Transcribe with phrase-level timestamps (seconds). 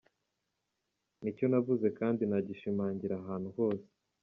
[1.21, 3.89] Ni icyo navuze kandi nagishimangira ahantu hose.”